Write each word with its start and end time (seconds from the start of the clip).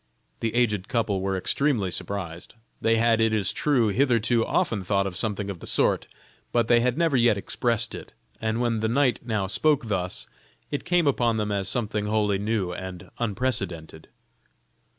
The 0.39 0.55
aged 0.55 0.87
couple 0.87 1.21
were 1.21 1.37
extremely 1.37 1.91
surprised. 1.91 2.55
They 2.81 2.97
had, 2.97 3.21
it 3.21 3.33
is 3.35 3.53
true, 3.53 3.89
hitherto 3.89 4.43
often 4.43 4.83
thought 4.83 5.05
of 5.05 5.15
something 5.15 5.47
of 5.47 5.59
the 5.59 5.67
sort, 5.67 6.07
but 6.51 6.67
they 6.67 6.79
had 6.79 6.97
never 6.97 7.15
yet 7.15 7.37
expressed 7.37 7.93
it, 7.93 8.11
and 8.41 8.59
when 8.59 8.79
the 8.79 8.87
knight 8.89 9.23
now 9.23 9.45
spoke 9.45 9.89
thus, 9.89 10.25
it 10.71 10.85
came 10.85 11.05
upon 11.05 11.37
them 11.37 11.51
as 11.51 11.69
something 11.69 12.07
wholly 12.07 12.39
new 12.39 12.73
and 12.73 13.11
unprecedented. 13.19 14.07